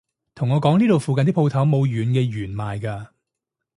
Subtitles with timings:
[0.33, 3.09] 同我講呢度附近啲舖頭冇軟啲嘅弦賣㗎